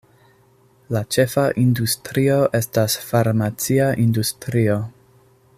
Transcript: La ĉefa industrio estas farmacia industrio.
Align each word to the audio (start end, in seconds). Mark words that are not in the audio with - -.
La 0.95 1.01
ĉefa 1.15 1.43
industrio 1.65 2.39
estas 2.63 2.97
farmacia 3.13 3.93
industrio. 4.09 4.83